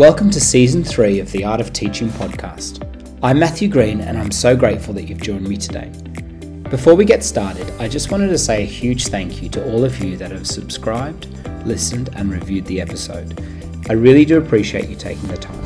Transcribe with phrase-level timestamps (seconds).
[0.00, 2.82] Welcome to season three of the Art of Teaching podcast.
[3.22, 5.90] I'm Matthew Green and I'm so grateful that you've joined me today.
[6.70, 9.84] Before we get started, I just wanted to say a huge thank you to all
[9.84, 11.26] of you that have subscribed,
[11.66, 13.44] listened, and reviewed the episode.
[13.90, 15.60] I really do appreciate you taking the time.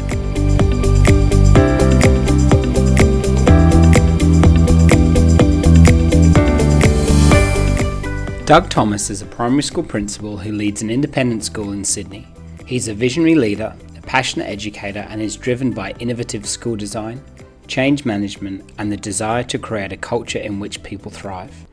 [8.47, 12.27] Doug Thomas is a primary school principal who leads an independent school in Sydney.
[12.67, 13.77] He's a visionary leader
[14.07, 17.23] passionate educator and is driven by innovative school design,
[17.67, 21.67] change management, and the desire to create a culture in which people thrive.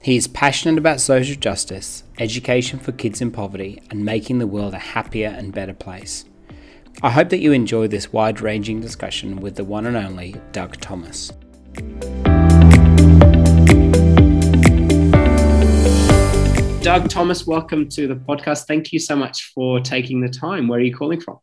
[0.00, 4.74] He is passionate about social justice, education for kids in poverty, and making the world
[4.74, 6.24] a happier and better place.
[7.02, 10.76] I hope that you enjoy this wide ranging discussion with the one and only Doug
[10.80, 11.32] Thomas.
[16.80, 18.66] Doug Thomas, welcome to the podcast.
[18.66, 20.68] Thank you so much for taking the time.
[20.68, 21.38] Where are you calling from?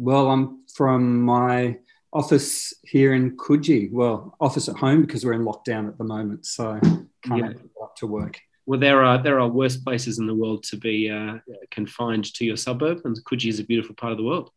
[0.00, 1.76] Well, I'm from my
[2.10, 3.92] office here in Coogee.
[3.92, 6.80] Well, office at home because we're in lockdown at the moment, so
[7.22, 7.52] can't yeah.
[7.52, 8.40] go up to work.
[8.64, 11.34] Well, there are there are worse places in the world to be uh,
[11.70, 14.50] confined to your suburb, and Coogee is a beautiful part of the world.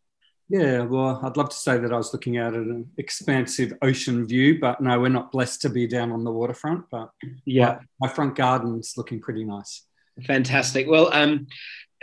[0.48, 4.26] Yeah, well, I'd love to say that I was looking out at an expansive ocean
[4.26, 6.86] view, but no, we're not blessed to be down on the waterfront.
[6.90, 7.10] But
[7.44, 9.84] yeah, my, my front garden's looking pretty nice.
[10.26, 10.88] Fantastic.
[10.88, 11.48] Well, um,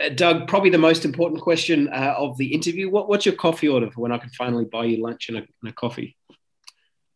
[0.09, 2.89] Doug, probably the most important question uh, of the interview.
[2.89, 5.41] What, what's your coffee order for when I can finally buy you lunch and a,
[5.41, 6.17] and a coffee?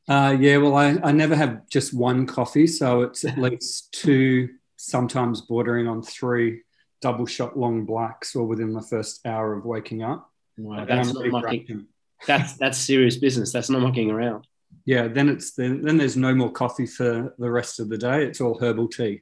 [0.07, 4.49] Uh, yeah, well, I, I never have just one coffee, so it's at least two,
[4.77, 6.61] sometimes bordering on three
[7.01, 10.29] double shot long blacks, or within the first hour of waking up.
[10.57, 11.87] Wow, that's not mucking.
[12.25, 13.51] That's that's serious business.
[13.51, 14.47] That's not mucking around.
[14.85, 18.25] Yeah, then it's then, then there's no more coffee for the rest of the day.
[18.25, 19.21] It's all herbal tea.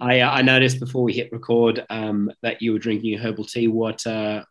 [0.00, 3.44] I, uh, I noticed before we hit record um, that you were drinking a herbal
[3.44, 3.68] tea.
[3.68, 4.44] What uh,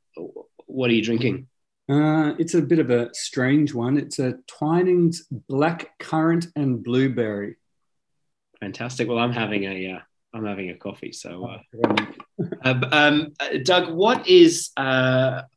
[0.66, 1.48] what are you drinking?
[1.90, 3.98] Uh, it's a bit of a strange one.
[3.98, 7.58] It's a Twinings black currant and blueberry.
[8.60, 9.08] Fantastic.
[9.08, 10.00] Well, I'm having a uh,
[10.34, 11.12] I'm having a coffee.
[11.12, 11.94] So, uh,
[12.64, 14.70] uh, um, Doug, what is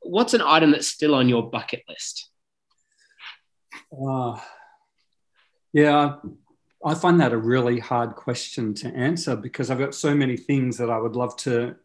[0.00, 2.30] what's an item that's still on your bucket list?
[5.74, 6.16] yeah,
[6.84, 10.76] I find that a really hard question to answer because I've got so many things
[10.78, 11.76] that I would love to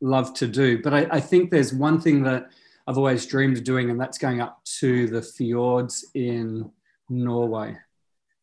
[0.00, 0.82] love to do.
[0.82, 2.50] But I, I, think there's one thing that
[2.86, 6.70] I've always dreamed of doing, and that's going up to the fjords in
[7.08, 7.76] Norway.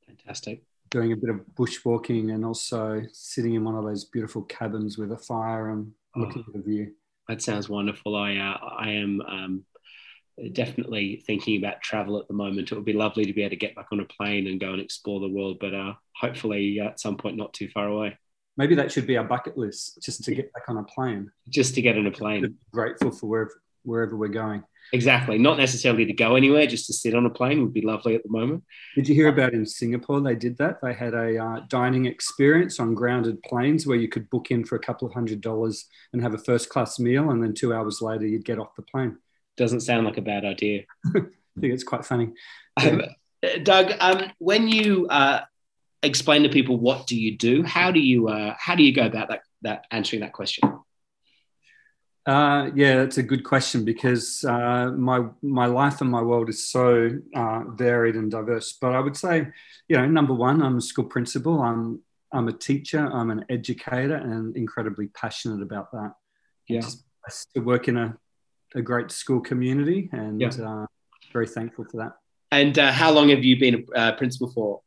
[0.07, 0.63] Fantastic.
[0.89, 5.11] Doing a bit of bushwalking and also sitting in one of those beautiful cabins with
[5.11, 6.93] a fire and looking oh, at the view.
[7.27, 8.16] That sounds wonderful.
[8.16, 9.63] I uh, I am um,
[10.53, 12.72] definitely thinking about travel at the moment.
[12.72, 14.72] It would be lovely to be able to get back on a plane and go
[14.72, 18.17] and explore the world, but uh, hopefully uh, at some point not too far away.
[18.57, 21.31] Maybe that should be our bucket list, just to get back on a plane.
[21.47, 22.57] Just to get on a plane.
[22.73, 24.63] Grateful for wherever wherever we're going.
[24.91, 25.38] Exactly.
[25.38, 28.23] Not necessarily to go anywhere, just to sit on a plane would be lovely at
[28.23, 28.63] the moment.
[28.95, 30.19] Did you hear about in Singapore?
[30.19, 30.81] They did that.
[30.81, 34.75] They had a uh, dining experience on grounded planes where you could book in for
[34.75, 38.01] a couple of hundred dollars and have a first class meal, and then two hours
[38.01, 39.17] later you'd get off the plane
[39.59, 40.84] doesn't sound like a bad idea.
[41.06, 41.20] I
[41.59, 42.30] think it's quite funny.
[42.81, 43.03] Um,
[43.64, 45.42] Doug, um, when you uh,
[46.02, 49.06] explain to people what do you do, how do you uh, how do you go
[49.06, 50.80] about that that answering that question?
[52.25, 56.72] Uh, yeah, that's a good question because uh, my my life and my world is
[56.72, 58.78] so uh, varied and diverse.
[58.80, 59.47] But I would say,
[59.90, 61.62] you know, number one, I'm a school principal.
[61.62, 63.06] I'm I'm a teacher.
[63.12, 66.14] I'm an educator, and incredibly passionate about that.
[66.68, 66.86] Yeah,
[67.26, 68.18] I still work in a
[68.75, 70.50] a great school community and yeah.
[70.50, 70.85] uh,
[71.34, 72.13] very thankful for that.
[72.52, 74.81] And uh, how long have you been a uh, principal for?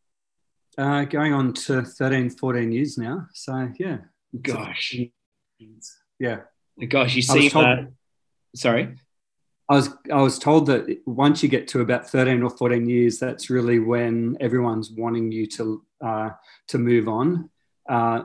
[0.77, 3.27] Uh, going on to 13, 14 years now.
[3.35, 3.99] So, yeah.
[4.41, 4.97] Gosh.
[6.19, 6.41] Yeah.
[6.89, 7.51] Gosh, you see.
[7.51, 7.83] Told, uh,
[8.57, 8.97] sorry.
[9.69, 13.19] I was I was told that once you get to about 13 or 14 years,
[13.19, 16.31] that's really when everyone's wanting you to uh,
[16.69, 17.51] to move on.
[17.89, 18.25] Uh,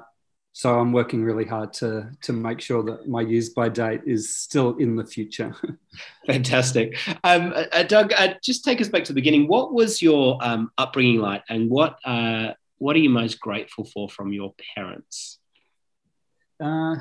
[0.57, 4.35] so I'm working really hard to to make sure that my use by date is
[4.35, 5.55] still in the future.
[6.25, 8.11] Fantastic, um, uh, uh, Doug.
[8.17, 9.47] Uh, just take us back to the beginning.
[9.47, 14.09] What was your um, upbringing like, and what uh, what are you most grateful for
[14.09, 15.37] from your parents?
[16.59, 16.95] Uh,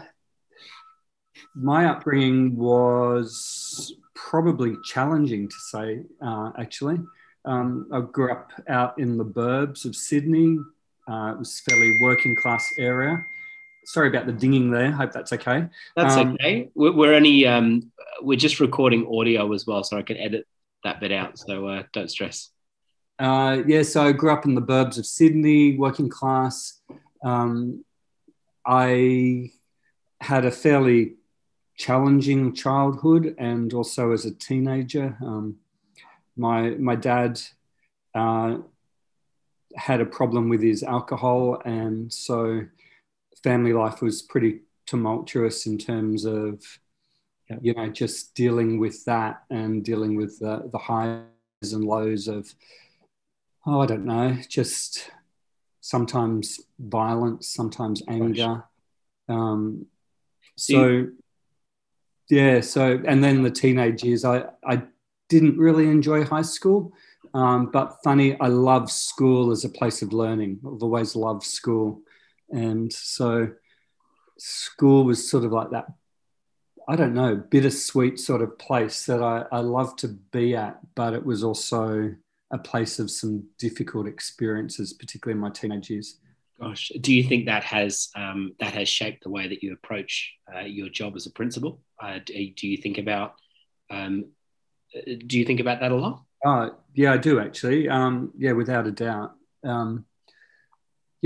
[1.54, 6.02] my upbringing was probably challenging to say.
[6.20, 6.98] Uh, actually,
[7.46, 10.58] um, I grew up out in the burbs of Sydney.
[11.08, 13.24] it was fairly working class area
[13.86, 14.90] sorry about the dinging there.
[14.90, 15.68] Hope that's okay.
[15.94, 16.68] That's um, okay.
[16.74, 17.90] We're, we're only um,
[18.20, 20.46] we're just recording audio as well, so I can edit
[20.84, 21.38] that bit out.
[21.38, 22.50] So uh, don't stress.
[23.18, 26.80] Uh, yeah, so I grew up in the burbs of Sydney, working class.
[27.24, 27.84] Um,
[28.66, 29.52] I
[30.20, 31.14] had a fairly
[31.78, 35.16] challenging childhood and also as a teenager.
[35.22, 35.56] Um,
[36.36, 37.40] my my dad
[38.14, 38.58] uh,
[39.76, 42.66] had a problem with his alcohol, and so
[43.46, 46.62] family life was pretty tumultuous in terms of
[47.48, 47.58] yeah.
[47.60, 52.52] you know just dealing with that and dealing with the, the highs and lows of
[53.66, 55.10] oh I don't know just
[55.86, 58.64] sometimes violence, sometimes anger.
[59.28, 59.86] Um,
[60.56, 61.06] so
[62.28, 64.82] yeah, so and then the teenage years, I I
[65.28, 66.92] didn't really enjoy high school.
[67.34, 70.58] Um, but funny, I love school as a place of learning.
[70.66, 72.00] I've always loved school.
[72.50, 73.52] And so
[74.38, 75.86] school was sort of like that,
[76.88, 81.14] I don't know, bittersweet sort of place that I, I love to be at, but
[81.14, 82.14] it was also
[82.50, 86.20] a place of some difficult experiences, particularly in my teenage years.
[86.60, 90.32] Gosh, do you think that has um, that has shaped the way that you approach
[90.54, 91.80] uh, your job as a principal?
[92.00, 93.34] Uh, do, do, you think about
[93.90, 94.26] um,
[95.26, 96.22] do you think about that a lot?
[96.44, 97.88] Uh, yeah, I do actually.
[97.88, 99.34] Um, yeah, without a doubt.
[99.64, 100.06] Um,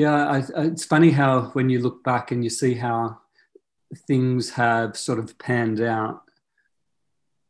[0.00, 3.18] yeah, I, it's funny how when you look back and you see how
[4.06, 6.22] things have sort of panned out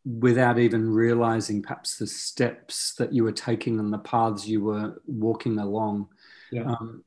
[0.04, 5.00] without even realizing perhaps the steps that you were taking and the paths you were
[5.06, 6.08] walking along.
[6.50, 6.64] Yeah.
[6.64, 7.04] Um,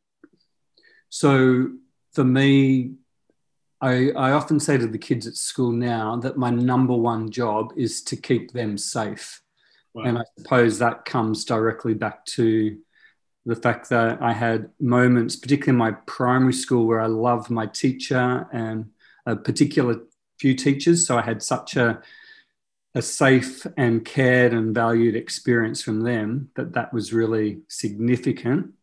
[1.09, 1.71] so
[2.13, 2.93] for me,
[3.81, 7.73] I, I often say to the kids at school now that my number one job
[7.75, 9.41] is to keep them safe.
[9.93, 10.03] Wow.
[10.03, 12.77] And I suppose that comes directly back to
[13.45, 17.65] the fact that I had moments, particularly in my primary school, where I loved my
[17.65, 18.91] teacher and
[19.25, 20.01] a particular
[20.39, 21.05] few teachers.
[21.05, 22.01] So I had such a,
[22.95, 28.73] a safe and cared and valued experience from them that that was really significant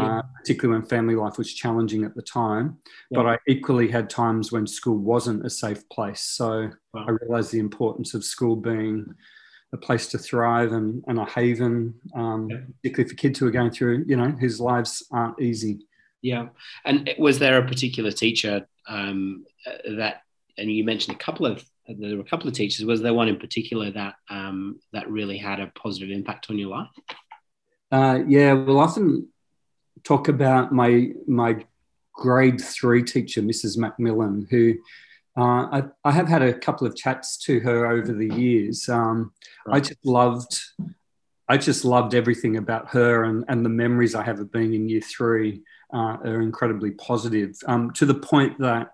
[0.00, 0.18] yeah.
[0.18, 2.78] Uh, particularly when family life was challenging at the time.
[3.10, 3.18] Yeah.
[3.18, 6.20] But I equally had times when school wasn't a safe place.
[6.20, 7.06] So wow.
[7.06, 9.14] I realized the importance of school being
[9.72, 12.58] a place to thrive and, and a haven, um, yeah.
[12.82, 15.86] particularly for kids who are going through, you know, whose lives aren't easy.
[16.20, 16.48] Yeah.
[16.84, 19.44] And was there a particular teacher um,
[19.88, 20.22] that,
[20.58, 23.28] and you mentioned a couple of, there were a couple of teachers, was there one
[23.28, 26.88] in particular that, um, that really had a positive impact on your life?
[27.90, 29.28] Uh, yeah, well, often
[30.02, 31.64] talk about my my
[32.14, 33.76] grade three teacher, Mrs.
[33.76, 34.74] Macmillan, who
[35.36, 38.88] uh, I, I, have had a couple of chats to her over the years.
[38.88, 39.32] Um,
[39.66, 39.76] right.
[39.76, 40.60] I just loved,
[41.48, 44.90] I just loved everything about her, and, and the memories I have of being in
[44.90, 45.62] year three
[45.92, 47.56] uh, are incredibly positive.
[47.66, 48.90] Um, to the point that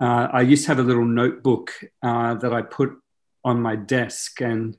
[0.00, 2.92] uh, I used to have a little notebook uh, that I put
[3.44, 4.76] on my desk, and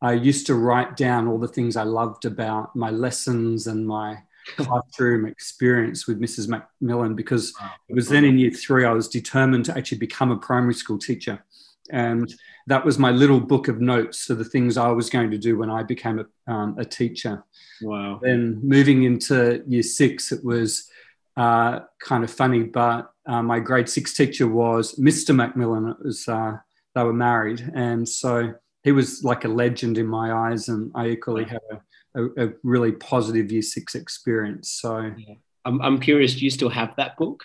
[0.00, 4.22] I used to write down all the things I loved about my lessons and my
[4.56, 6.48] classroom experience with Mrs.
[6.48, 7.52] Macmillan because
[7.88, 10.98] it was then in year three I was determined to actually become a primary school
[10.98, 11.44] teacher.
[11.90, 12.32] And
[12.66, 15.56] that was my little book of notes for the things I was going to do
[15.58, 17.44] when I became a, um, a teacher.
[17.80, 18.18] Wow.
[18.22, 20.90] Then moving into year six, it was
[21.36, 25.34] uh, kind of funny, but uh, my grade six teacher was Mr.
[25.34, 25.90] Macmillan.
[25.90, 26.56] It was, uh,
[26.94, 27.70] they were married.
[27.74, 30.68] And so he was like a legend in my eyes.
[30.68, 31.80] And I equally had a
[32.16, 34.70] a, a really positive year six experience.
[34.70, 35.34] So yeah.
[35.64, 37.44] I'm, I'm curious, do you still have that book?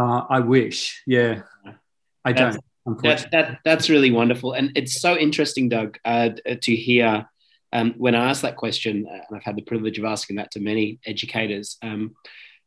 [0.00, 1.42] Uh, I wish, yeah.
[2.24, 3.02] I that's, don't.
[3.02, 4.52] That, that, that's really wonderful.
[4.52, 6.30] And it's so interesting, Doug, uh,
[6.62, 7.28] to hear
[7.72, 10.50] um, when I asked that question, uh, and I've had the privilege of asking that
[10.52, 12.14] to many educators, um,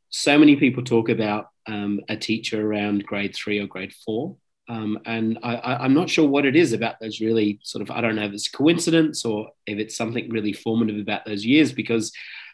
[0.09, 4.35] so many people talk about um, a teacher around grade three or grade four.
[4.71, 7.99] Um, and I, am not sure what it is about those really sort of, I
[7.99, 12.13] don't know if it's coincidence or if it's something really formative about those years, because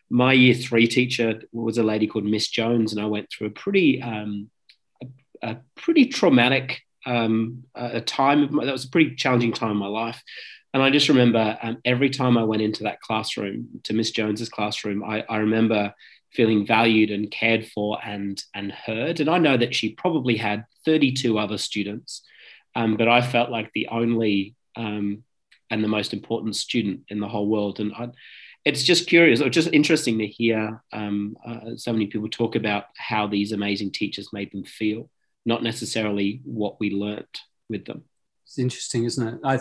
[0.10, 3.52] my year three teacher was a lady called Miss Jones, and I went through a
[3.52, 4.50] pretty, um,
[5.04, 5.08] a,
[5.44, 8.52] a, pretty traumatic um, a time.
[8.52, 10.24] My, that was a pretty challenging time in my life.
[10.74, 14.50] And I just remember um, every time I went into that classroom, to Miss Jones's
[14.50, 15.94] classroom, I, I remember
[16.34, 19.20] feeling valued and cared for and and heard.
[19.20, 22.22] And I know that she probably had 32 other students,
[22.76, 25.24] um, but I felt like the only um,
[25.70, 27.80] and the most important student in the whole world.
[27.80, 28.10] And I,
[28.64, 32.86] it's just curious or just interesting to hear um, uh, so many people talk about
[32.98, 35.10] how these amazing teachers made them feel,
[35.46, 38.04] not necessarily what we learnt with them.
[38.46, 39.40] It's interesting, isn't it?
[39.44, 39.60] I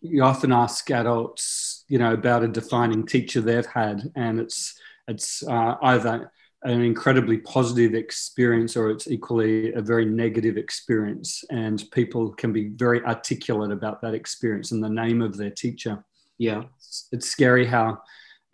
[0.00, 5.42] you often ask adults, you know, about a defining teacher they've had, and it's it's
[5.46, 6.30] uh, either
[6.64, 11.44] an incredibly positive experience or it's equally a very negative experience.
[11.50, 16.04] And people can be very articulate about that experience and the name of their teacher.
[16.36, 16.64] Yeah.
[16.76, 18.02] It's, it's scary how,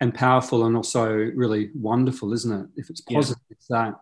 [0.01, 2.67] and powerful and also really wonderful, isn't it?
[2.75, 3.57] If it's positive, yeah.
[3.69, 3.95] that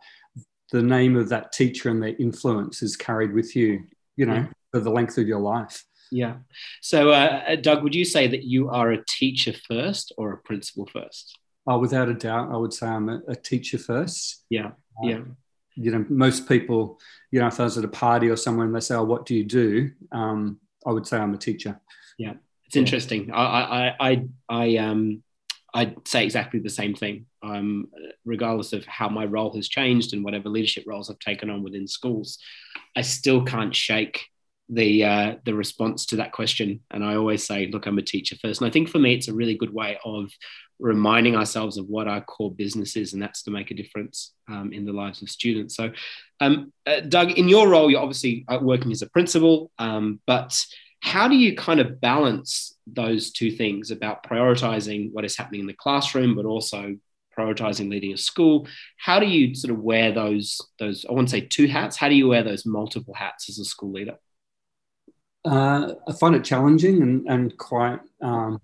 [0.72, 3.84] the name of that teacher and their influence is carried with you,
[4.16, 4.48] you know, yeah.
[4.72, 5.84] for the length of your life.
[6.12, 6.38] Yeah.
[6.82, 10.88] So, uh, Doug, would you say that you are a teacher first or a principal
[10.88, 11.38] first?
[11.66, 14.44] Oh, without a doubt, I would say I'm a, a teacher first.
[14.50, 14.72] Yeah.
[15.04, 15.20] Uh, yeah.
[15.76, 17.00] You know, most people,
[17.32, 19.26] you know, if I was at a party or somewhere and they say, "Oh, what
[19.26, 21.80] do you do?" Um, I would say I'm a teacher.
[22.18, 22.34] Yeah,
[22.66, 22.82] it's yeah.
[22.82, 23.32] interesting.
[23.32, 25.24] I, I, I, I, um,
[25.74, 27.26] I'd say exactly the same thing.
[27.42, 27.88] Um,
[28.24, 31.88] regardless of how my role has changed and whatever leadership roles I've taken on within
[31.88, 32.38] schools,
[32.96, 34.28] I still can't shake
[34.74, 36.82] the uh, the response to that question.
[36.92, 38.62] And I always say, look, I'm a teacher first.
[38.62, 40.32] And I think for me, it's a really good way of
[40.80, 44.74] reminding ourselves of what our core business is, and that's to make a difference um,
[44.74, 45.76] in the lives of students.
[45.76, 45.92] So,
[46.42, 50.60] um, uh, Doug, in your role, you're obviously uh, working as a principal, um, but
[51.02, 55.68] how do you kind of balance those two things about prioritizing what is happening in
[55.68, 56.96] the classroom, but also
[57.38, 58.68] prioritizing leading a school?
[58.98, 61.98] How do you sort of wear those those I won't say two hats?
[61.98, 64.16] How do you wear those multiple hats as a school leader?
[65.46, 68.62] Uh, I find it challenging and, and quite um,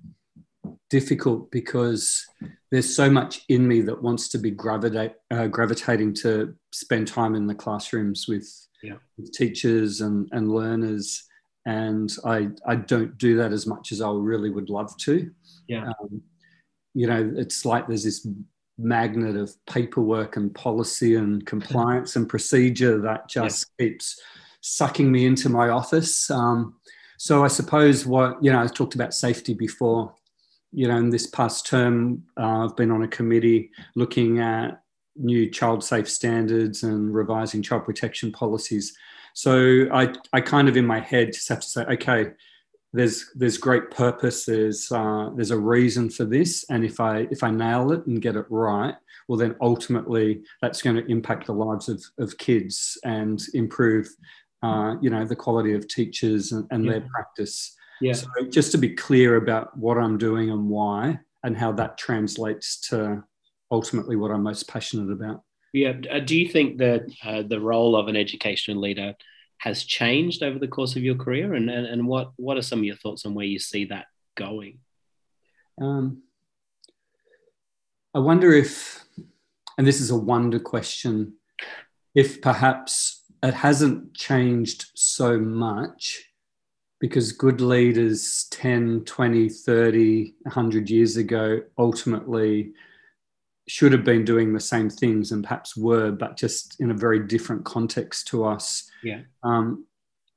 [0.89, 2.25] difficult because
[2.71, 7.35] there's so much in me that wants to be gravitate, uh, gravitating to spend time
[7.35, 8.49] in the classrooms with,
[8.81, 8.95] yeah.
[9.17, 11.29] with teachers and, and learners
[11.65, 15.29] and I I don't do that as much as I really would love to.
[15.67, 15.91] Yeah.
[16.01, 16.21] Um,
[16.93, 18.27] you know, it's like there's this
[18.77, 23.85] magnet of paperwork and policy and compliance and procedure that just yeah.
[23.85, 24.19] keeps
[24.61, 26.29] sucking me into my office.
[26.29, 26.75] Um,
[27.17, 30.13] so I suppose what you know, I talked about safety before.
[30.71, 34.81] You know, in this past term, uh, I've been on a committee looking at
[35.15, 38.95] new child safe standards and revising child protection policies
[39.33, 42.31] so I, I kind of in my head just have to say, okay,
[42.91, 44.45] there's there's great purpose.
[44.45, 48.21] There's uh, there's a reason for this, and if I if I nail it and
[48.21, 48.95] get it right,
[49.27, 54.09] well then ultimately that's going to impact the lives of, of kids and improve,
[54.61, 56.91] uh, you know, the quality of teachers and, and yeah.
[56.91, 57.75] their practice.
[58.01, 58.13] Yeah.
[58.13, 62.79] So just to be clear about what I'm doing and why, and how that translates
[62.89, 63.23] to
[63.71, 65.43] ultimately what I'm most passionate about.
[65.73, 65.93] Yeah.
[66.09, 69.15] Uh, do you think that uh, the role of an educational leader
[69.59, 72.79] has changed over the course of your career, and and, and what what are some
[72.79, 74.79] of your thoughts on where you see that going?
[75.81, 76.23] Um,
[78.13, 79.03] I wonder if,
[79.77, 81.33] and this is a wonder question,
[82.15, 86.23] if perhaps it hasn't changed so much
[86.99, 92.73] because good leaders 10, 20, 30, 100 years ago ultimately
[93.67, 97.19] should have been doing the same things and perhaps were, but just in a very
[97.19, 98.89] different context to us.
[99.03, 99.21] Yeah.
[99.43, 99.85] Um,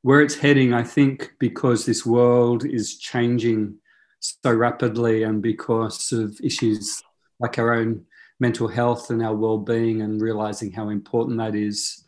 [0.03, 3.77] where it's heading, I think, because this world is changing
[4.21, 7.03] so rapidly and because of issues
[7.41, 8.05] like our own
[8.39, 12.05] mental health and our well-being and realizing how important that is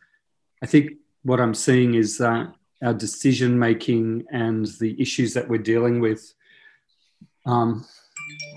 [0.64, 0.86] i think
[1.22, 2.52] what i'm seeing is that
[2.82, 6.34] our decision making and the issues that we're dealing with
[7.46, 7.84] um,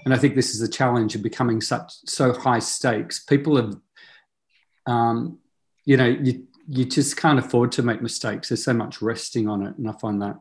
[0.06, 3.20] and I think this is a challenge of becoming such so high stakes.
[3.24, 3.76] People have,
[4.86, 5.40] um,
[5.86, 8.50] you know, you you just can't afford to make mistakes.
[8.50, 10.40] There's so much resting on it, and I find that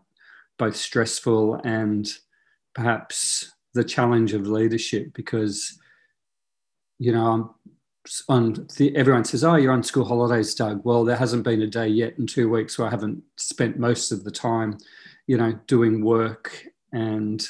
[0.58, 2.08] both stressful and
[2.74, 5.78] perhaps the challenge of leadership because,
[6.98, 7.54] you know,
[8.28, 11.66] on the, everyone says, "Oh, you're on school holidays, Doug." Well, there hasn't been a
[11.66, 14.78] day yet in two weeks where I haven't spent most of the time,
[15.26, 17.46] you know, doing work and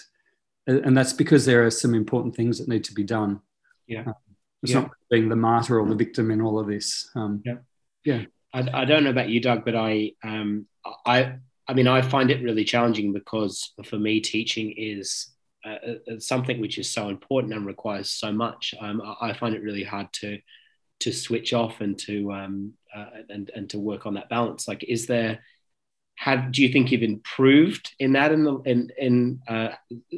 [0.67, 3.41] and that's because there are some important things that need to be done.
[3.87, 4.15] Yeah, um,
[4.63, 4.81] it's yeah.
[4.81, 7.09] not being the martyr or the victim in all of this.
[7.15, 7.55] Um, yeah,
[8.05, 8.23] yeah.
[8.53, 10.67] I, I, don't know about you, Doug, but I, um,
[11.05, 11.35] I,
[11.69, 15.29] I mean, I find it really challenging because for me, teaching is
[15.67, 18.75] uh, uh something which is so important and requires so much.
[18.81, 20.39] Um, I find it really hard to
[21.01, 24.69] to switch off and to um, uh, and and to work on that balance.
[24.69, 25.41] Like, is there
[26.17, 29.69] have do you think you've improved in that in the in in uh,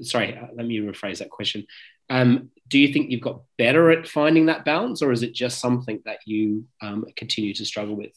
[0.02, 1.66] sorry uh, let me rephrase that question
[2.10, 5.58] um, do you think you've got better at finding that balance or is it just
[5.58, 8.14] something that you um, continue to struggle with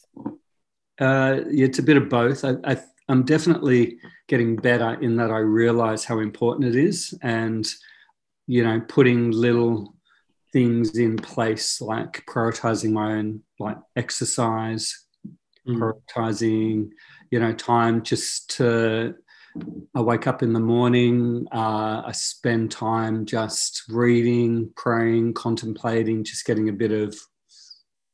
[1.00, 2.78] uh, it's a bit of both I, I,
[3.10, 7.68] i'm definitely getting better in that i realize how important it is and
[8.48, 9.96] you know putting little
[10.54, 15.06] things in place like prioritizing my own like exercise
[15.68, 15.78] mm.
[15.78, 16.90] prioritizing
[17.32, 19.16] you know, time just to.
[19.94, 21.46] I wake up in the morning.
[21.52, 27.18] Uh, I spend time just reading, praying, contemplating, just getting a bit of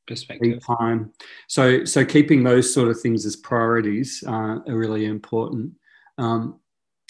[0.08, 1.12] perspective time.
[1.48, 5.74] So, so keeping those sort of things as priorities uh, are really important.
[6.18, 6.60] Um,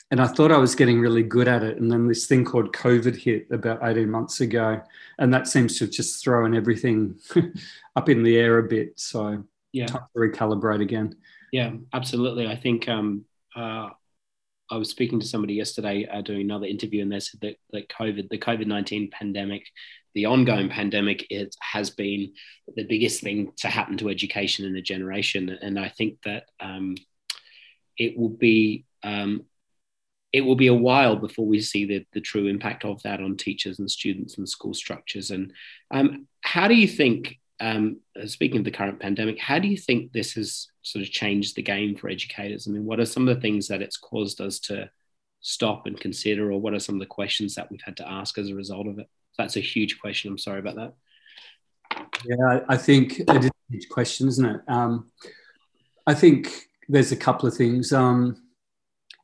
[0.09, 1.77] and I thought I was getting really good at it.
[1.79, 4.81] And then this thing called COVID hit about 18 months ago.
[5.19, 7.15] And that seems to have just thrown everything
[7.95, 8.99] up in the air a bit.
[8.99, 9.87] So, yeah.
[9.87, 11.15] time to recalibrate again.
[11.51, 12.47] Yeah, absolutely.
[12.47, 13.25] I think um,
[13.55, 13.89] uh,
[14.69, 17.89] I was speaking to somebody yesterday uh, doing another interview, and they said that, that
[17.89, 19.65] COVID, the COVID 19 pandemic,
[20.17, 22.33] the ongoing pandemic, it has been
[22.75, 25.55] the biggest thing to happen to education in a generation.
[25.61, 26.95] And I think that um,
[27.97, 28.85] it will be.
[29.03, 29.45] Um,
[30.33, 33.37] it will be a while before we see the, the true impact of that on
[33.37, 35.31] teachers and students and school structures.
[35.31, 35.53] And
[35.89, 40.11] um, how do you think um, speaking of the current pandemic, how do you think
[40.11, 42.67] this has sort of changed the game for educators?
[42.67, 44.89] I mean, what are some of the things that it's caused us to
[45.39, 48.37] stop and consider, or what are some of the questions that we've had to ask
[48.37, 49.07] as a result of it?
[49.37, 50.31] That's a huge question.
[50.31, 50.93] I'm sorry about that.
[52.25, 54.61] Yeah, I think it is a huge question, isn't it?
[54.67, 55.11] Um,
[56.05, 58.41] I think there's a couple of things, um,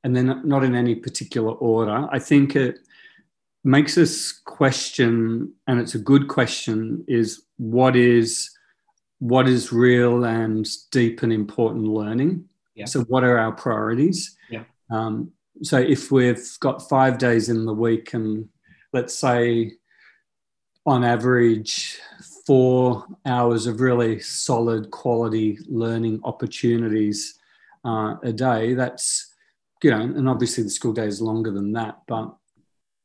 [0.03, 2.07] and then not in any particular order.
[2.11, 2.79] I think it
[3.63, 8.51] makes us question, and it's a good question, is what is
[9.19, 12.43] what is real and deep and important learning.
[12.75, 12.85] Yeah.
[12.85, 14.37] So, what are our priorities?
[14.49, 14.63] Yeah.
[14.91, 18.49] Um, so, if we've got five days in the week, and
[18.91, 19.71] let's say
[20.85, 21.99] on average
[22.45, 27.39] four hours of really solid quality learning opportunities
[27.85, 29.33] uh, a day, that's
[29.83, 32.33] you know, and obviously the school day is longer than that, but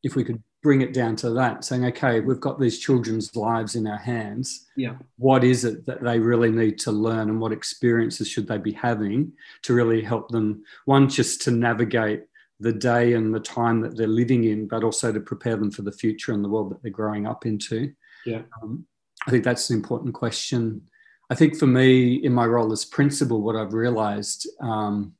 [0.04, 3.74] if we could bring it down to that, saying, okay, we've got these children's lives
[3.74, 4.66] in our hands.
[4.76, 4.94] Yeah.
[5.16, 8.72] What is it that they really need to learn and what experiences should they be
[8.72, 9.32] having
[9.62, 12.24] to really help them, one, just to navigate
[12.60, 15.82] the day and the time that they're living in, but also to prepare them for
[15.82, 17.92] the future and the world that they're growing up into?
[18.26, 18.42] Yeah.
[18.62, 18.86] Um,
[19.26, 20.82] I think that's an important question.
[21.30, 25.12] I think for me, in my role as principal, what I've realized um,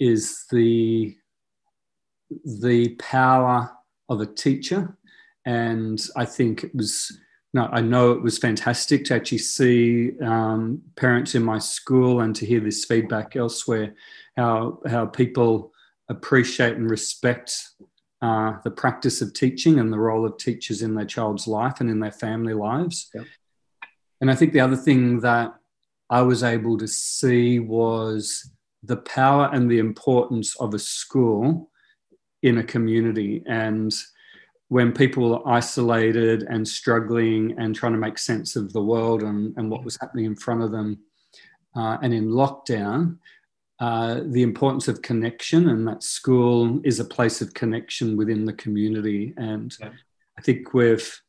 [0.00, 1.16] is the
[2.44, 3.70] the power
[4.08, 4.96] of a teacher.
[5.44, 7.16] And I think it was,
[7.52, 12.34] no, I know it was fantastic to actually see um, parents in my school and
[12.36, 13.94] to hear this feedback elsewhere,
[14.36, 15.73] how, how people
[16.08, 17.68] appreciate and respect
[18.22, 21.90] uh, the practice of teaching and the role of teachers in their child's life and
[21.90, 23.10] in their family lives.
[23.14, 23.26] Yep.
[24.20, 25.54] And I think the other thing that
[26.08, 28.50] I was able to see was
[28.82, 31.70] the power and the importance of a school
[32.42, 33.42] in a community.
[33.46, 33.94] And
[34.68, 39.54] when people are isolated and struggling and trying to make sense of the world and,
[39.56, 40.98] and what was happening in front of them,
[41.76, 43.18] uh, and in lockdown,
[43.80, 48.52] uh, the importance of connection and that school is a place of connection within the
[48.52, 49.34] community.
[49.36, 49.90] And yeah.
[50.38, 51.20] I think we've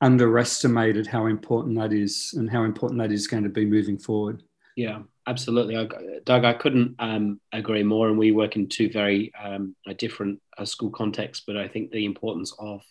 [0.00, 4.42] underestimated how important that is and how important that is going to be moving forward.
[4.76, 5.76] Yeah, absolutely.
[5.76, 5.88] I,
[6.24, 8.08] Doug, I couldn't um, agree more.
[8.08, 12.04] And we work in two very um, different uh, school contexts, but I think the
[12.04, 12.82] importance of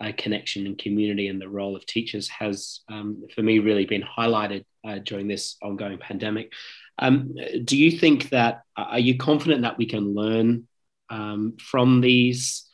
[0.00, 4.02] uh, connection and community and the role of teachers has, um, for me, really been
[4.02, 6.52] highlighted uh, during this ongoing pandemic.
[6.98, 10.68] Um, do you think that, are you confident that we can learn
[11.10, 12.68] um, from these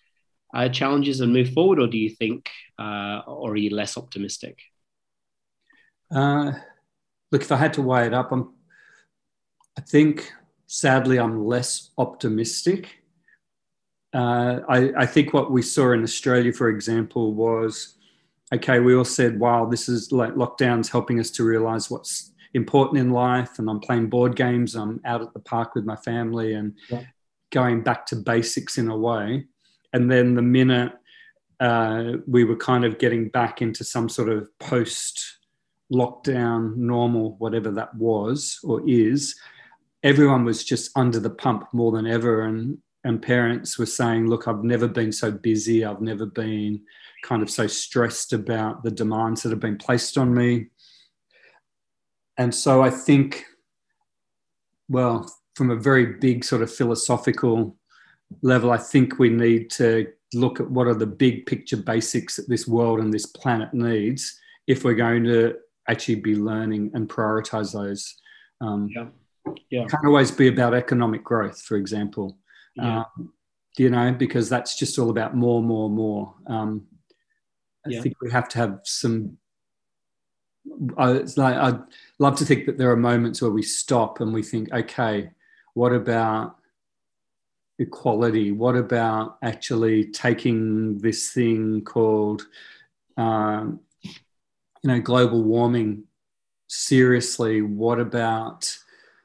[0.55, 4.59] uh, challenges and move forward, or do you think, uh, or are you less optimistic?
[6.11, 6.53] Uh,
[7.31, 8.53] look, if I had to weigh it up, I'm,
[9.79, 10.33] I think
[10.67, 12.97] sadly I'm less optimistic.
[14.13, 17.95] Uh, I, I, think what we saw in Australia, for example, was
[18.53, 23.01] okay, we all said, wow, this is like lockdown's helping us to realize what's important
[23.01, 23.59] in life.
[23.59, 27.05] And I'm playing board games, I'm out at the park with my family and yeah.
[27.51, 29.47] going back to basics in a way.
[29.93, 30.93] And then the minute
[31.61, 35.39] uh, we were kind of getting back into some sort of post
[35.93, 39.35] lockdown, normal, whatever that was or is,
[40.03, 42.43] everyone was just under the pump more than ever.
[42.43, 45.85] And, and parents were saying, Look, I've never been so busy.
[45.85, 46.83] I've never been
[47.23, 50.69] kind of so stressed about the demands that have been placed on me.
[52.39, 53.45] And so I think,
[54.89, 57.77] well, from a very big sort of philosophical
[58.43, 62.49] level, I think we need to look at what are the big picture basics that
[62.49, 65.57] this world and this planet needs if we're going to
[65.89, 68.17] actually be learning and prioritize those.
[68.61, 69.07] Um, yeah.
[69.71, 69.87] Yeah.
[69.87, 72.39] Can't always be about economic growth, for example.
[72.77, 73.05] Yeah.
[73.17, 73.33] Um,
[73.79, 76.35] you know, because that's just all about more, more, more.
[76.47, 76.87] Um,
[77.87, 78.03] I yeah.
[78.03, 79.39] think we have to have some.
[80.99, 81.81] Uh, it's like I'd
[82.19, 85.31] love to think that there are moments where we stop and we think, okay,
[85.75, 86.57] what about
[87.79, 88.53] equality?
[88.53, 92.47] What about actually taking this thing called
[93.17, 93.81] um,
[94.83, 96.05] you know global warming
[96.69, 98.77] seriously what about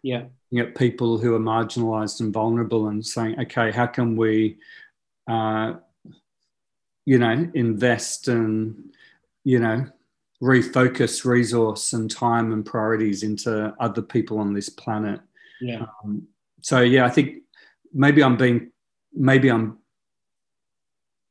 [0.03, 4.57] yeah you know, people who are marginalized and vulnerable and saying okay how can we
[5.27, 5.73] uh,
[7.05, 8.91] you know invest and
[9.43, 9.85] you know
[10.45, 15.19] refocus resource and time and priorities into other people on this planet.
[15.60, 15.86] Yeah.
[16.03, 16.27] Um,
[16.62, 17.38] so yeah, I think
[17.91, 18.71] maybe I'm being
[19.12, 19.79] maybe I'm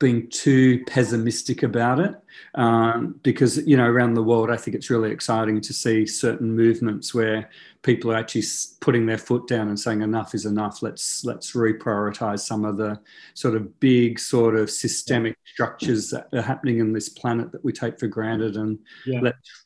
[0.00, 2.14] being too pessimistic about it
[2.56, 6.54] um, because you know around the world i think it's really exciting to see certain
[6.54, 7.48] movements where
[7.82, 8.42] people are actually
[8.80, 12.98] putting their foot down and saying enough is enough let's let's reprioritize some of the
[13.34, 17.72] sort of big sort of systemic structures that are happening in this planet that we
[17.72, 19.20] take for granted and yeah.
[19.22, 19.64] let's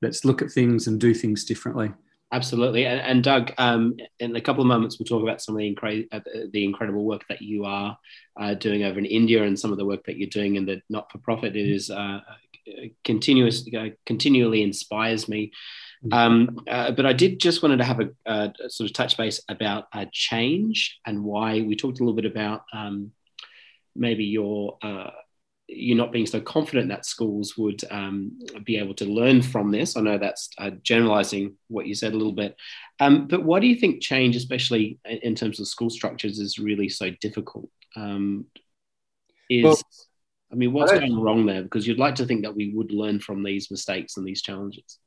[0.00, 1.92] let's look at things and do things differently
[2.32, 5.60] Absolutely, and, and Doug, um, in a couple of moments, we'll talk about some of
[5.60, 6.20] the, incre- uh,
[6.52, 7.96] the incredible work that you are
[8.40, 10.82] uh, doing over in India and some of the work that you're doing in the
[10.90, 11.54] not-for-profit.
[11.54, 12.18] It is uh,
[13.04, 15.52] continuous, uh, continually inspires me.
[16.04, 16.12] Mm-hmm.
[16.12, 19.84] Um, uh, but I did just wanted to have a, sort of touch base about
[19.92, 23.12] uh, change and why we talked a little bit about um,
[23.94, 24.78] maybe your
[25.68, 29.96] you not being so confident that schools would um, be able to learn from this.
[29.96, 32.56] I know that's uh, generalizing what you said a little bit,
[33.00, 36.88] um, but why do you think change, especially in terms of school structures, is really
[36.88, 37.68] so difficult?
[37.96, 38.46] Um,
[39.50, 39.78] is well,
[40.52, 41.62] I mean, what's I going wrong there?
[41.62, 44.98] Because you'd like to think that we would learn from these mistakes and these challenges.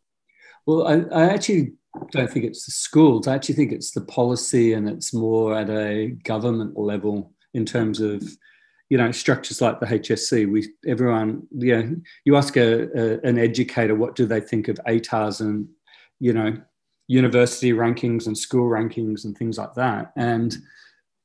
[0.66, 1.74] Well, I, I actually
[2.12, 3.28] don't think it's the schools.
[3.28, 8.02] I actually think it's the policy, and it's more at a government level in terms
[8.02, 8.24] of
[8.90, 10.52] you know structures like the HSC.
[10.52, 11.84] We everyone, yeah,
[12.26, 15.68] you ask a, a, an educator what do they think of ATARs and
[16.20, 16.58] you know
[17.08, 20.12] university rankings and school rankings and things like that.
[20.16, 20.56] And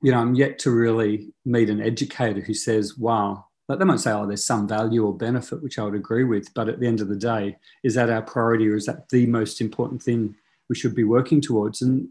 [0.03, 4.01] you know, I'm yet to really meet an educator who says, "Wow." But they might
[4.01, 6.53] say, "Oh, there's some value or benefit," which I would agree with.
[6.53, 9.27] But at the end of the day, is that our priority, or is that the
[9.27, 10.35] most important thing
[10.69, 11.81] we should be working towards?
[11.81, 12.09] And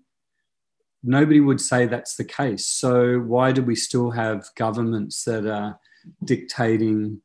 [1.04, 2.66] nobody would say that's the case.
[2.66, 5.80] So why do we still have governments that are
[6.24, 7.22] dictating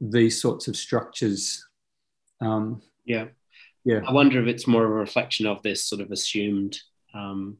[0.00, 1.66] these sorts of structures?
[2.40, 3.26] Um, yeah,
[3.84, 4.00] yeah.
[4.06, 6.78] I wonder if it's more of a reflection of this sort of assumed
[7.14, 7.58] um,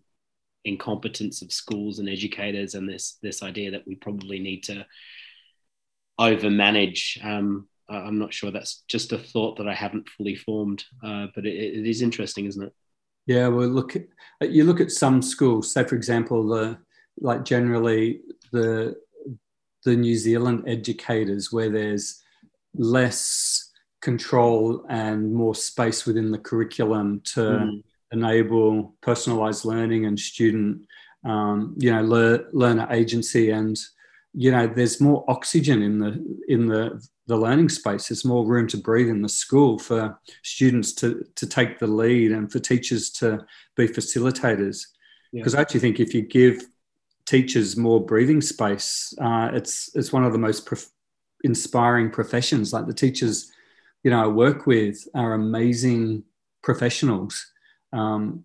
[0.65, 4.87] incompetence of schools and educators, and this this idea that we probably need to
[6.19, 7.23] overmanage.
[7.25, 11.45] Um, I'm not sure that's just a thought that I haven't fully formed, uh, but
[11.45, 12.73] it, it is interesting, isn't it?
[13.31, 13.95] Yeah, well, look,
[14.41, 15.73] you look at some schools.
[15.73, 16.79] Say, for example, the
[17.21, 18.97] like generally the
[19.85, 22.21] the New Zealand educators, where there's
[22.75, 23.71] less
[24.03, 27.85] control and more space within the curriculum to mm.
[28.11, 30.83] enable personalized learning and student,
[31.25, 33.79] um, you know, lear, learner agency, and
[34.35, 36.11] you know, there's more oxygen in the
[36.49, 38.09] in the the learning space.
[38.09, 42.33] There's more room to breathe in the school for students to, to take the lead
[42.33, 43.39] and for teachers to
[43.77, 44.85] be facilitators.
[45.33, 45.59] Because yeah.
[45.59, 46.61] I actually think if you give
[47.27, 50.91] teachers more breathing space, uh, it's it's one of the most prof-
[51.45, 52.73] inspiring professions.
[52.73, 53.53] Like the teachers,
[54.03, 56.25] you know, I work with are amazing
[56.65, 57.47] professionals,
[57.93, 58.43] um,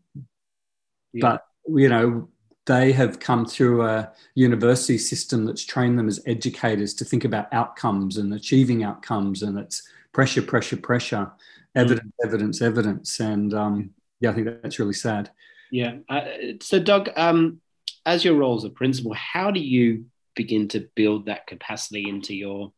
[1.12, 1.21] yeah.
[1.21, 2.30] but you know
[2.65, 7.54] they have come through a university system that's trained them as educators to think about
[7.54, 11.32] outcomes and achieving outcomes and it's pressure pressure pressure
[11.75, 12.25] evidence mm.
[12.25, 15.30] evidence evidence and um, yeah i think that's really sad.
[15.71, 15.97] Yeah.
[16.08, 16.25] Uh,
[16.62, 17.60] so doug um,
[18.06, 22.36] as your role as a principal how do you begin to build that capacity into
[22.36, 22.71] your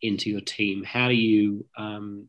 [0.00, 0.84] into your team?
[0.84, 2.28] How do you um,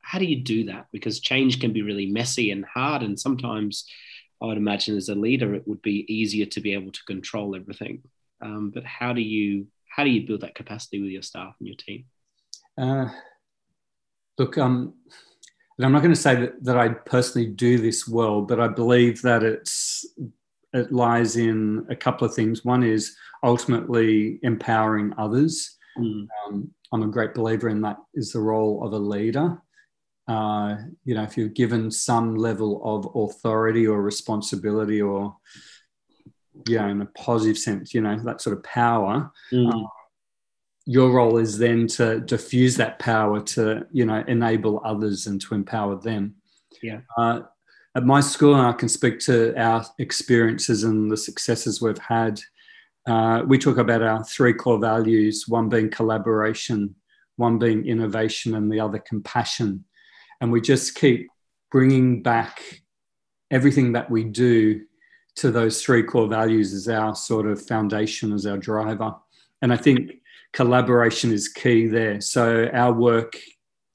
[0.00, 0.86] how do you do that?
[0.92, 3.84] Because change can be really messy and hard and sometimes
[4.42, 7.56] I would imagine as a leader, it would be easier to be able to control
[7.56, 8.02] everything.
[8.40, 11.66] Um, but how do you how do you build that capacity with your staff and
[11.66, 12.04] your team?
[12.76, 13.08] Uh,
[14.38, 14.94] look, um,
[15.76, 18.68] and I'm not going to say that, that I personally do this well, but I
[18.68, 20.06] believe that it's
[20.72, 22.64] it lies in a couple of things.
[22.64, 25.76] One is ultimately empowering others.
[25.98, 26.28] Mm.
[26.46, 29.60] Um, I'm a great believer in that is the role of a leader
[30.28, 35.34] uh, you know, if you're given some level of authority or responsibility or,
[36.78, 39.72] know, in a positive sense, you know, that sort of power, mm.
[39.72, 39.88] uh,
[40.84, 45.54] your role is then to diffuse that power to, you know, enable others and to
[45.54, 46.34] empower them.
[46.82, 47.00] Yeah.
[47.16, 47.40] Uh,
[47.94, 52.38] at my school, and I can speak to our experiences and the successes we've had.
[53.06, 56.94] Uh, we talk about our three core values one being collaboration,
[57.36, 59.84] one being innovation, and the other compassion
[60.40, 61.28] and we just keep
[61.70, 62.82] bringing back
[63.50, 64.82] everything that we do
[65.36, 69.14] to those three core values as our sort of foundation, as our driver.
[69.62, 70.12] And I think
[70.52, 72.20] collaboration is key there.
[72.20, 73.36] So our work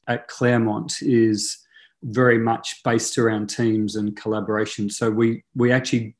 [0.08, 1.60] at Claremont is
[2.03, 4.89] very much based around teams and collaboration.
[4.89, 6.15] So we we actually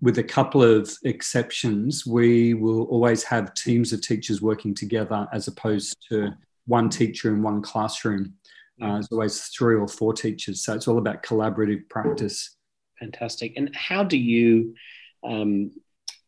[0.00, 5.48] with a couple of exceptions, we will always have teams of teachers working together as
[5.48, 6.32] opposed to
[6.66, 8.34] one teacher in one classroom.
[8.80, 12.56] Uh, there's always three or four teachers, so it's all about collaborative practice.
[12.98, 13.54] fantastic.
[13.56, 14.74] And how do you
[15.24, 15.72] um,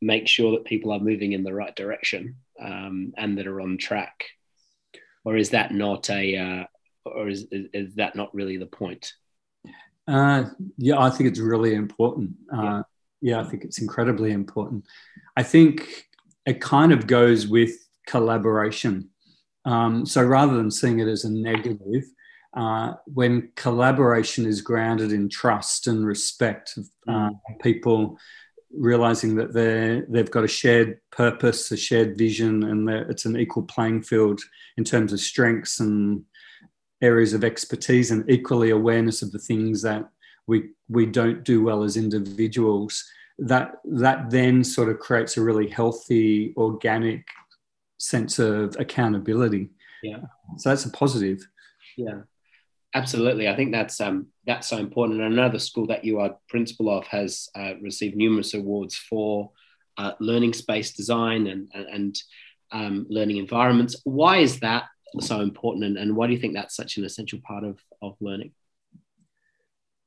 [0.00, 3.78] make sure that people are moving in the right direction um, and that are on
[3.78, 4.24] track?
[5.24, 6.64] Or is that not a, uh,
[7.04, 9.12] or is, is, is, that not really the point?
[10.08, 10.44] Uh,
[10.76, 12.32] yeah, I think it's really important.
[12.52, 12.82] Uh,
[13.20, 13.36] yeah.
[13.36, 14.84] yeah, I think it's incredibly important.
[15.36, 16.06] I think
[16.46, 17.72] it kind of goes with
[18.06, 19.10] collaboration.
[19.66, 22.04] Um, so rather than seeing it as a negative,
[22.54, 27.38] uh, when collaboration is grounded in trust and respect of uh, mm.
[27.62, 28.18] people
[28.72, 33.62] realizing that they they've got a shared purpose, a shared vision, and it's an equal
[33.64, 34.40] playing field
[34.76, 36.24] in terms of strengths and
[37.02, 40.08] areas of expertise, and equally awareness of the things that
[40.46, 43.04] we we don't do well as individuals.
[43.38, 47.26] That that then sort of creates a really healthy, organic
[47.98, 49.70] sense of accountability.
[50.02, 50.20] Yeah.
[50.56, 51.46] So that's a positive.
[51.96, 52.20] Yeah.
[52.92, 55.20] Absolutely, I think that's um, that's so important.
[55.20, 59.52] And another school that you are principal of has uh, received numerous awards for
[59.96, 62.22] uh, learning space design and and, and
[62.72, 64.00] um, learning environments.
[64.02, 64.84] Why is that
[65.20, 68.16] so important, and, and why do you think that's such an essential part of of
[68.20, 68.52] learning?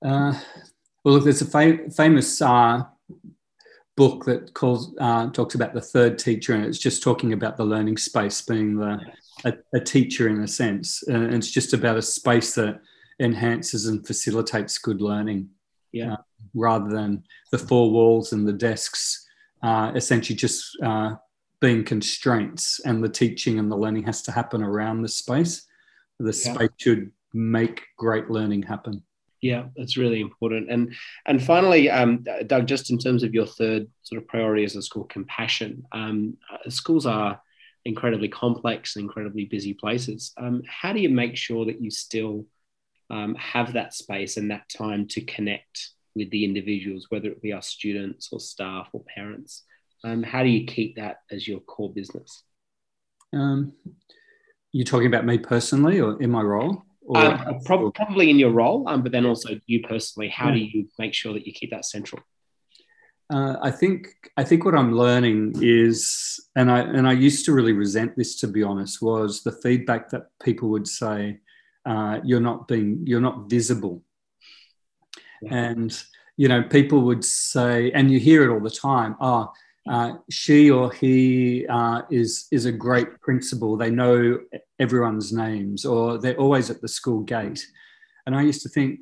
[0.03, 0.37] Uh,
[1.05, 2.83] well, look, there's a fam- famous uh,
[3.95, 7.65] book that calls uh, talks about the third teacher, and it's just talking about the
[7.65, 8.99] learning space being the
[9.45, 11.03] a, a teacher in a sense.
[11.07, 12.79] And it's just about a space that
[13.19, 15.49] enhances and facilitates good learning.
[15.91, 16.13] Yeah.
[16.13, 16.17] Uh,
[16.55, 19.27] rather than the four walls and the desks,
[19.61, 21.15] uh, essentially just uh,
[21.59, 25.67] being constraints, and the teaching and the learning has to happen around the space.
[26.19, 26.53] The yeah.
[26.53, 29.03] space should make great learning happen.
[29.43, 30.71] Yeah, that's really important.
[30.71, 34.77] And and finally, um, Doug, just in terms of your third sort of priority as
[34.77, 35.83] a school, compassion.
[35.91, 37.41] Um, uh, schools are
[37.83, 40.31] incredibly complex, incredibly busy places.
[40.37, 42.45] Um, how do you make sure that you still
[43.09, 47.51] um, have that space and that time to connect with the individuals, whether it be
[47.51, 49.63] our students or staff or parents?
[50.05, 52.43] Um, how do you keep that as your core business?
[53.33, 53.73] Um,
[54.71, 56.81] you're talking about me personally or in my role?
[57.13, 60.29] Um, probably in your role, um, but then also you personally.
[60.29, 60.53] How yeah.
[60.53, 62.21] do you make sure that you keep that central?
[63.29, 67.53] Uh, I think I think what I'm learning is, and I and I used to
[67.53, 71.39] really resent this to be honest, was the feedback that people would say,
[71.85, 74.03] uh, "You're not being, you're not visible,"
[75.41, 75.55] yeah.
[75.55, 76.03] and
[76.37, 79.15] you know, people would say, and you hear it all the time.
[79.19, 79.51] Oh,
[79.89, 83.75] uh, she or he uh, is is a great principal.
[83.75, 84.39] They know
[84.79, 87.65] everyone's names, or they're always at the school gate.
[88.25, 89.01] And I used to think,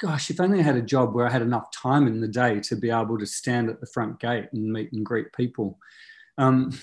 [0.00, 2.60] gosh, if only I had a job where I had enough time in the day
[2.60, 5.78] to be able to stand at the front gate and meet and greet people.
[6.38, 6.78] Um,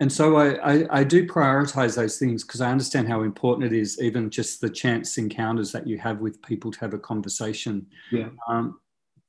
[0.00, 3.78] and so I, I, I, do prioritize those things because I understand how important it
[3.78, 7.86] is, even just the chance encounters that you have with people to have a conversation.
[8.10, 8.30] Yeah.
[8.48, 8.80] Um,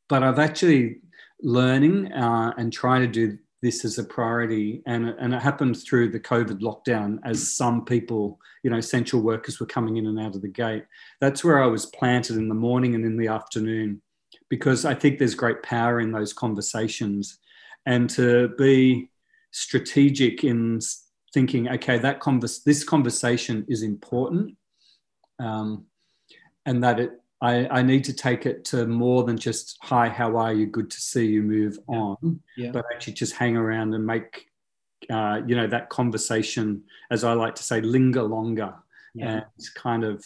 [0.10, 0.98] but I've actually
[1.44, 4.82] learning uh, and trying to do this as a priority.
[4.86, 9.60] And, and it happened through the COVID lockdown as some people, you know, essential workers
[9.60, 10.86] were coming in and out of the gate.
[11.22, 14.02] That's where I was planted in the morning and in the afternoon
[14.50, 17.40] because I think there's great power in those conversations.
[17.86, 19.10] And to be
[19.52, 20.80] strategic in
[21.34, 24.58] thinking, okay, that convers- this conversation is important.
[25.40, 25.86] Um,
[26.66, 27.12] and that it
[27.44, 30.66] I, I, need to take it to more than just hi how are you?
[30.66, 31.96] Good to see you move yeah.
[31.98, 32.40] on.
[32.56, 32.72] Yeah.
[32.72, 34.48] but actually just hang around and make
[35.10, 38.74] uh, you know that conversation as i like to say linger longer.
[39.14, 39.32] Yeah.
[39.32, 40.26] and kind of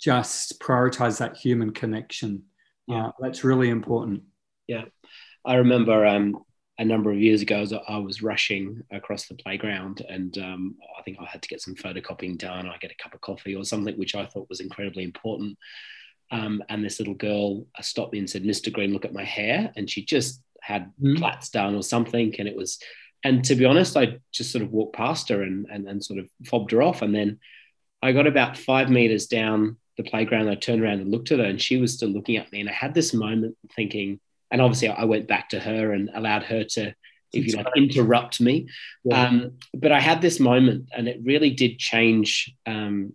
[0.00, 2.42] just prioritize that human connection.
[2.86, 3.06] Yeah.
[3.06, 4.24] Uh, that's really important.
[4.66, 4.86] Yeah.
[5.44, 6.44] I remember um,
[6.78, 11.18] a number of years ago i was rushing across the playground and um, i think
[11.20, 13.96] i had to get some photocopying done i get a cup of coffee or something
[13.96, 15.56] which i thought was incredibly important
[16.32, 18.72] um, and this little girl stopped me and said, Mr.
[18.72, 19.70] Green, look at my hair.
[19.76, 21.18] And she just had mm.
[21.18, 22.34] plaits done or something.
[22.38, 22.78] And it was,
[23.22, 26.18] and to be honest, I just sort of walked past her and, and, and sort
[26.18, 27.02] of fobbed her off.
[27.02, 27.38] And then
[28.00, 30.48] I got about five meters down the playground.
[30.48, 32.60] I turned around and looked at her and she was still looking at me.
[32.60, 34.18] And I had this moment thinking,
[34.52, 36.94] and obviously I went back to her and allowed her to,
[37.32, 38.68] if you like, interrupt me.
[39.02, 39.26] Yeah.
[39.26, 43.14] Um, but I had this moment and it really did change um,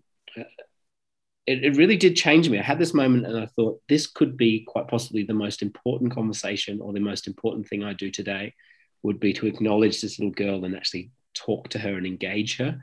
[1.48, 2.60] it, it really did change me.
[2.60, 6.14] I had this moment and I thought this could be quite possibly the most important
[6.14, 8.54] conversation or the most important thing I do today
[9.02, 12.82] would be to acknowledge this little girl and actually talk to her and engage her.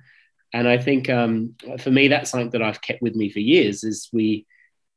[0.54, 3.84] And I think um, for me, that's something that I've kept with me for years
[3.84, 4.46] is we,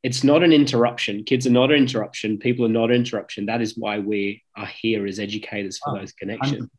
[0.03, 1.23] it's not an interruption.
[1.23, 2.37] Kids are not an interruption.
[2.37, 3.47] People are not an interruption.
[3.47, 6.69] That is why we are here as educators for oh, those connections.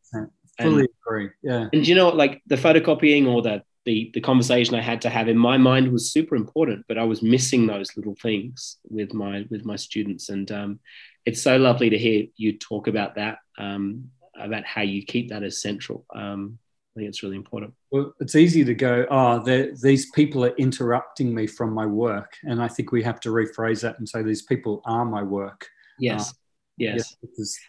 [0.59, 1.29] Fully and, agree.
[1.41, 1.67] Yeah.
[1.71, 5.27] And you know, like the photocopying or the the the conversation I had to have
[5.27, 9.45] in my mind was super important, but I was missing those little things with my
[9.49, 10.79] with my students, and um,
[11.25, 15.43] it's so lovely to hear you talk about that, um, about how you keep that
[15.43, 16.05] as central.
[16.13, 16.59] Um,
[16.99, 17.73] I think it's really important.
[17.91, 19.39] Well, it's easy to go, oh,
[19.81, 23.81] these people are interrupting me from my work, and I think we have to rephrase
[23.81, 25.65] that and say these people are my work.
[25.97, 26.33] Yes, uh,
[26.77, 26.95] yes.
[26.97, 27.59] yes this, is,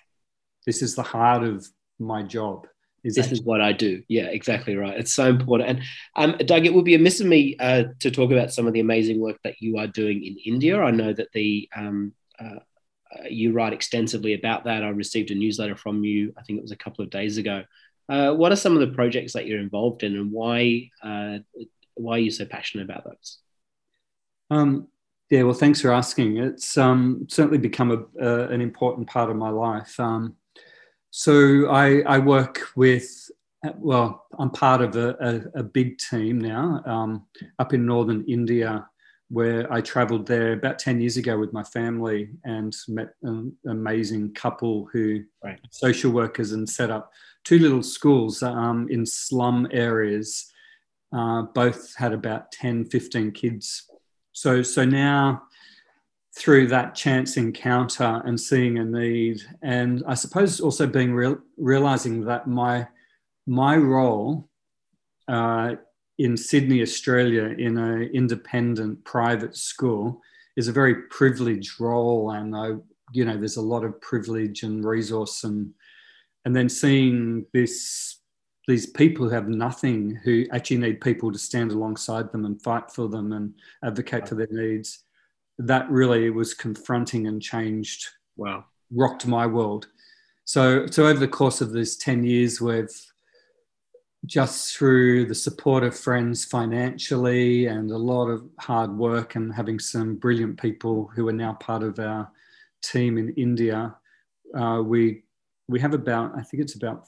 [0.66, 1.64] this is the heart of
[2.01, 2.66] my job
[3.05, 4.03] is this is what I do.
[4.09, 4.99] Yeah, exactly right.
[4.99, 5.81] It's so important.
[6.16, 8.73] And um, Doug, it would be amiss of me uh, to talk about some of
[8.73, 10.83] the amazing work that you are doing in India.
[10.83, 12.57] I know that the um, uh,
[13.12, 14.85] uh, you write extensively about that.
[14.85, 16.33] I received a newsletter from you.
[16.38, 17.64] I think it was a couple of days ago.
[18.11, 21.38] Uh, what are some of the projects that you're involved in, and why uh,
[21.94, 23.38] why are you so passionate about those?
[24.51, 24.88] Um,
[25.31, 26.38] yeah, well, thanks for asking.
[26.38, 29.99] It's um, certainly become a, an important part of my life.
[30.01, 30.35] Um,
[31.11, 33.31] so I, I work with,
[33.77, 35.16] well, I'm part of a,
[35.55, 37.27] a, a big team now um,
[37.61, 38.87] up in northern India
[39.29, 44.35] where I traveled there about 10 years ago with my family and met an amazing
[44.35, 45.61] couple who right.
[45.70, 47.12] social workers and set up
[47.44, 50.46] two little schools um, in slum areas.
[51.12, 53.90] Uh, both had about 10, 15 kids.
[54.33, 55.42] So, so now
[56.37, 62.24] through that chance encounter and seeing a need, and I suppose also being real, realizing
[62.26, 62.87] that my
[63.46, 64.48] my role
[65.29, 65.74] uh,
[66.18, 70.20] in Sydney, Australia, in an independent private school,
[70.57, 72.72] is a very privileged role, and I,
[73.12, 75.72] you know, there's a lot of privilege and resource, and
[76.44, 78.16] and then seeing this
[78.68, 82.90] these people who have nothing, who actually need people to stand alongside them and fight
[82.90, 85.05] for them and advocate for their needs
[85.61, 88.07] that really was confronting and changed.
[88.37, 88.64] Wow.
[88.90, 89.88] Rocked my world.
[90.44, 92.88] So, so over the course of these 10 years, we've
[94.26, 99.79] just through the support of friends financially and a lot of hard work and having
[99.79, 102.31] some brilliant people who are now part of our
[102.83, 103.94] team in India,
[104.55, 105.22] uh, we
[105.70, 107.06] we have about I think it's about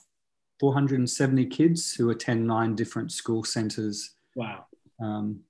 [0.59, 4.15] 470 kids who attend nine different school centres.
[4.35, 4.65] Wow.
[5.01, 5.41] Um,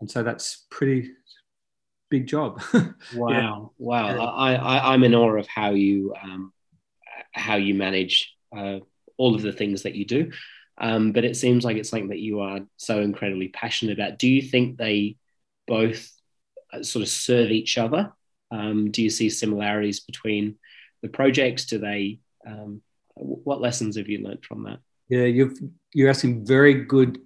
[0.00, 1.10] and so that's pretty
[2.08, 2.62] big job.
[3.14, 3.64] wow, yeah.
[3.78, 4.34] wow!
[4.34, 6.52] I, I I'm in awe of how you um,
[7.32, 8.78] how you manage uh,
[9.16, 10.30] all of the things that you do.
[10.80, 14.18] Um, but it seems like it's something that you are so incredibly passionate about.
[14.18, 15.16] Do you think they
[15.66, 16.12] both
[16.72, 18.12] uh, sort of serve each other?
[18.52, 20.56] Um, do you see similarities between
[21.02, 21.66] the projects?
[21.66, 22.20] Do they?
[22.48, 22.82] Um,
[23.14, 24.78] what lessons have you learned from that?
[25.08, 25.58] Yeah, you've
[25.92, 27.18] you're asking very good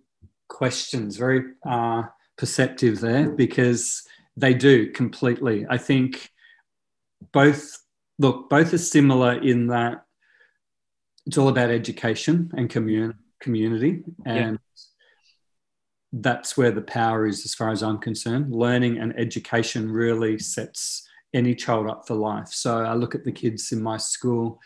[0.48, 2.04] questions, very uh,
[2.36, 4.02] perceptive there, because
[4.36, 5.66] they do completely.
[5.68, 6.30] I think
[7.32, 7.78] both
[8.18, 10.04] look both are similar in that
[11.26, 14.82] it's all about education and commun- community and yeah.
[16.12, 21.08] that's where the power is as far as i'm concerned learning and education really sets
[21.34, 24.60] any child up for life so i look at the kids in my school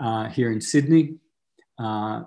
[0.00, 1.14] uh, here in sydney
[1.78, 2.22] uh,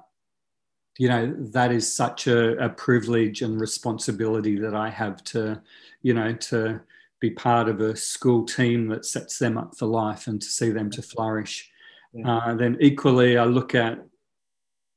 [0.97, 5.62] you know that is such a, a, privilege and responsibility that i have to
[6.01, 6.79] you know to
[7.19, 10.69] be part of a school team that sets them up for life and to see
[10.69, 11.71] them to flourish
[12.13, 12.38] yeah.
[12.38, 13.99] uh, then equally i look at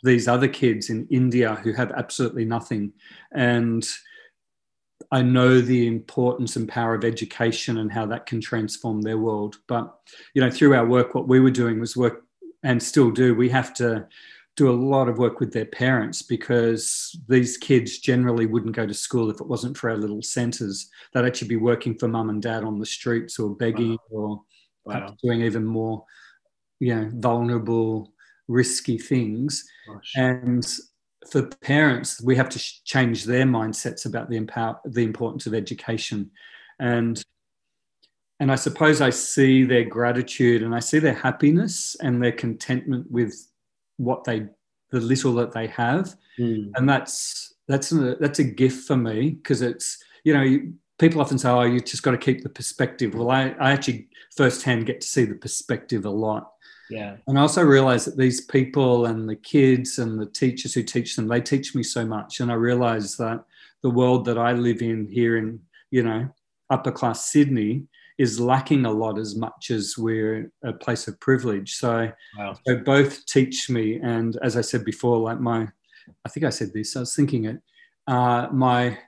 [0.03, 2.93] these other kids in india who have absolutely nothing
[3.33, 3.89] and
[5.11, 9.59] I know the importance and power of education and how that can transform their world.
[9.69, 9.95] But
[10.35, 12.25] you know, through our work, what we were doing was work,
[12.67, 13.35] and still do.
[13.35, 14.07] We have to
[14.57, 18.95] do a lot of work with their parents because these kids generally wouldn't go to
[18.95, 20.91] school if it wasn't for our little centres.
[21.13, 24.19] They'd actually be working for mum and dad on the streets or begging wow.
[24.19, 24.43] or
[24.85, 25.17] wow.
[25.23, 26.05] doing even more,
[26.81, 28.13] you know, vulnerable,
[28.49, 29.65] risky things.
[29.87, 30.13] Gosh.
[30.17, 30.67] And
[31.31, 36.31] for parents, we have to change their mindsets about the empower the importance of education,
[36.81, 37.23] and
[38.39, 43.11] and I suppose I see their gratitude and I see their happiness and their contentment
[43.11, 43.35] with
[43.97, 44.47] what they
[44.91, 46.15] the little that they have.
[46.39, 46.73] Mm.
[46.75, 51.39] and that's that's a, that's a gift for me because it's you know people often
[51.39, 53.15] say oh you just got to keep the perspective.
[53.15, 56.53] Well I, I actually firsthand get to see the perspective a lot.
[56.91, 57.17] Yeah.
[57.27, 61.17] And i also realize that these people and the kids and the teachers who teach
[61.17, 62.41] them they teach me so much.
[62.41, 63.45] And i realize that
[63.83, 65.61] the world that i live in here in
[65.91, 66.29] you know
[66.71, 67.87] upper class sydney
[68.19, 71.75] is lacking a lot as much as we're a place of privilege.
[71.75, 72.57] So, wow.
[72.67, 75.69] so both teach me, and as I said before, like my,
[76.25, 76.97] I think I said this.
[76.97, 77.61] I was thinking it.
[78.07, 78.99] Uh, my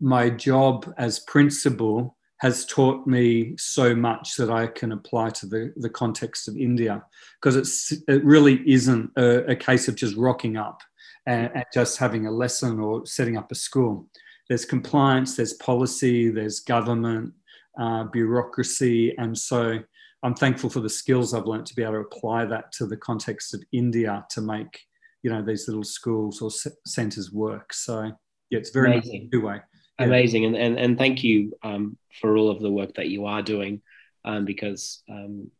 [0.00, 5.72] my job as principal has taught me so much that I can apply to the,
[5.76, 7.02] the context of India
[7.40, 10.82] because it's it really isn't a, a case of just rocking up
[11.26, 14.06] and, and just having a lesson or setting up a school.
[14.48, 17.32] There's compliance, there's policy, there's government,
[17.78, 19.78] uh, bureaucracy, and so
[20.22, 22.96] I'm thankful for the skills I've learned to be able to apply that to the
[22.96, 24.80] context of India to make
[25.22, 26.50] you know these little schools or
[26.86, 27.72] centres work.
[27.72, 28.12] So
[28.50, 29.30] yeah, it's very Amazing.
[29.42, 29.60] way.
[29.98, 30.06] Yeah.
[30.06, 33.42] Amazing, and, and and thank you um, for all of the work that you are
[33.42, 33.82] doing,
[34.24, 35.50] um, because um,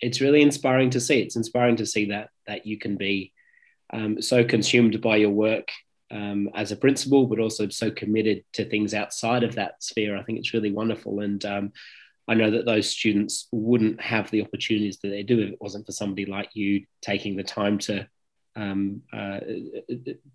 [0.00, 1.20] it's really inspiring to see.
[1.20, 3.32] It's inspiring to see that that you can be
[3.92, 5.68] um, so consumed by your work
[6.10, 10.16] um, as a principal, but also so committed to things outside of that sphere.
[10.16, 11.72] I think it's really wonderful, and um,
[12.28, 15.86] I know that those students wouldn't have the opportunities that they do if it wasn't
[15.86, 18.06] for somebody like you taking the time to
[18.56, 19.40] um, uh,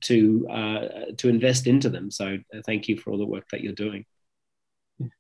[0.02, 2.12] to uh, to invest into them.
[2.12, 4.06] So uh, thank you for all the work that you're doing.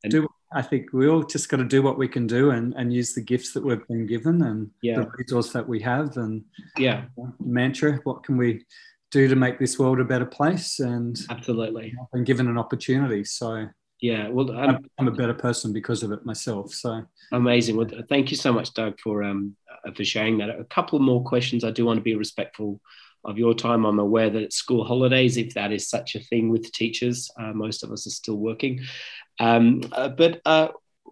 [0.03, 2.73] And do I think we all just got to do what we can do and,
[2.75, 4.99] and use the gifts that we've been given and yeah.
[4.99, 6.43] the resource that we have and
[6.77, 7.05] yeah
[7.39, 8.63] mantra what can we
[9.11, 13.23] do to make this world a better place and absolutely I've been given an opportunity
[13.23, 13.67] so
[13.99, 18.31] yeah well I'm, I'm, a better person because of it myself so amazing well thank
[18.31, 19.55] you so much doug for um
[19.95, 22.79] for sharing that a couple more questions i do want to be respectful
[23.23, 23.85] of your time.
[23.85, 27.29] I'm aware that it's school holidays, if that is such a thing with teachers.
[27.39, 28.81] Uh, most of us are still working.
[29.39, 30.69] Um, uh, but uh,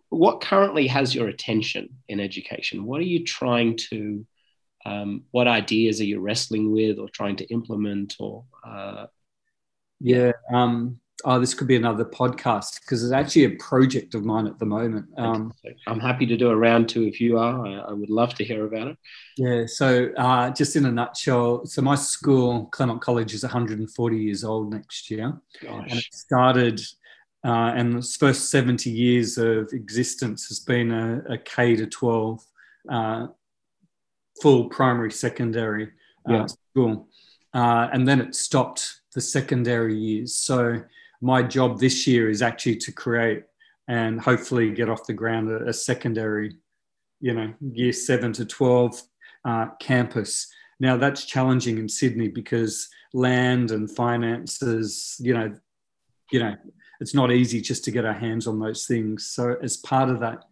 [0.09, 2.85] what currently has your attention in education?
[2.85, 4.25] What are you trying to,
[4.85, 8.43] um, what ideas are you wrestling with or trying to implement or?
[8.65, 9.07] Uh,
[9.99, 14.47] yeah, um, oh, this could be another podcast because it's actually a project of mine
[14.47, 15.05] at the moment.
[15.17, 15.53] Um,
[15.87, 17.65] I'm happy to do a round two if you are.
[17.65, 18.97] I, I would love to hear about it.
[19.37, 19.65] Yeah.
[19.65, 24.71] So, uh, just in a nutshell, so my school, Claremont College, is 140 years old
[24.71, 25.87] next year, Gosh.
[25.89, 26.81] and it started.
[27.45, 32.45] Uh, and its first 70 years of existence has been a, a K to 12
[32.91, 33.27] uh,
[34.41, 35.89] full primary secondary
[36.29, 36.45] uh, yeah.
[36.45, 37.07] school.
[37.53, 40.35] Uh, and then it stopped the secondary years.
[40.35, 40.81] So
[41.21, 43.43] my job this year is actually to create
[43.87, 46.55] and hopefully get off the ground a, a secondary,
[47.19, 49.01] you know, year seven to 12
[49.45, 50.47] uh, campus.
[50.79, 55.53] Now that's challenging in Sydney because land and finances, you know,
[56.31, 56.55] you know,
[57.01, 59.25] it's not easy just to get our hands on those things.
[59.25, 60.43] So as part of that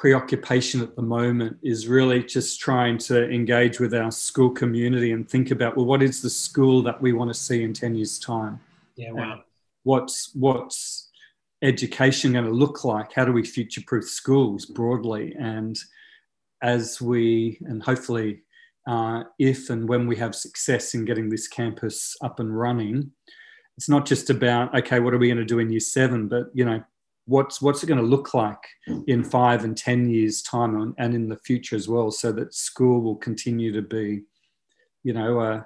[0.00, 5.28] preoccupation at the moment is really just trying to engage with our school community and
[5.28, 8.18] think about well, what is the school that we want to see in 10 years'
[8.18, 8.58] time?
[8.96, 9.42] Yeah, wow
[9.84, 11.08] what's what's
[11.62, 13.12] education going to look like?
[13.12, 15.34] How do we future proof schools broadly?
[15.38, 15.78] And
[16.62, 18.42] as we, and hopefully,
[18.86, 23.12] uh, if and when we have success in getting this campus up and running,
[23.76, 26.50] it's not just about, okay, what are we going to do in year seven, but,
[26.54, 26.82] you know,
[27.26, 28.62] what's, what's it going to look like
[29.06, 33.00] in five and 10 years' time and in the future as well, so that school
[33.00, 34.22] will continue to be,
[35.02, 35.62] you know, uh,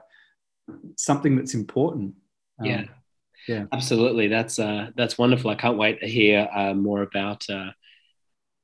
[0.97, 2.15] something that's important.
[2.59, 2.85] Um, yeah.
[3.49, 3.65] yeah.
[3.73, 4.29] Absolutely.
[4.29, 5.51] That's uh that's wonderful.
[5.51, 7.71] I can't wait to hear uh, more about uh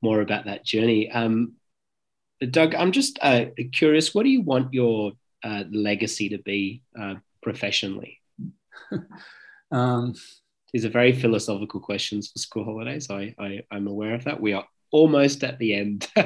[0.00, 1.10] more about that journey.
[1.10, 1.54] Um
[2.48, 5.12] doug i'm just uh, curious what do you want your
[5.42, 8.18] uh, legacy to be uh, professionally?
[9.72, 10.14] Um
[10.72, 14.52] these are very philosophical questions for school holidays I, I i'm aware of that we
[14.52, 16.08] are almost at the end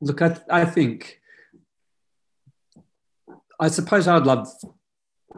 [0.00, 1.20] look i i think
[3.60, 4.48] I suppose I'd love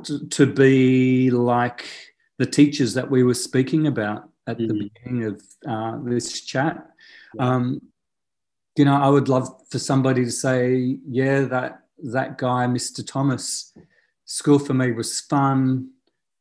[0.05, 1.85] to, to be like
[2.39, 4.69] the teachers that we were speaking about at mm-hmm.
[4.69, 6.87] the beginning of uh, this chat.
[7.35, 7.49] Yeah.
[7.49, 7.81] Um,
[8.77, 11.81] you know, I would love for somebody to say, "Yeah, that
[12.13, 13.07] that guy, Mr.
[13.07, 13.73] Thomas,
[14.27, 15.93] school for me was fun.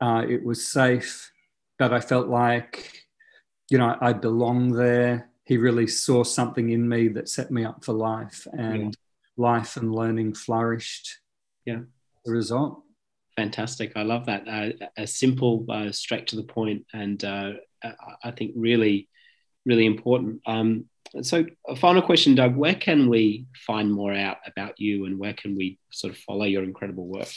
[0.05, 1.31] Uh, it was safe,
[1.79, 3.05] but I felt like,
[3.71, 5.29] you know, I belonged there.
[5.45, 8.89] He really saw something in me that set me up for life, and yeah.
[9.37, 11.19] life and learning flourished.
[11.65, 11.81] Yeah,
[12.25, 12.85] the result
[13.35, 13.93] fantastic.
[13.95, 14.47] I love that.
[14.47, 17.53] Uh, a simple, uh, straight to the point, and uh,
[18.23, 19.09] I think really,
[19.65, 20.41] really important.
[20.45, 20.85] Um,
[21.21, 22.55] so, a final question, Doug.
[22.55, 26.45] Where can we find more out about you, and where can we sort of follow
[26.45, 27.29] your incredible work?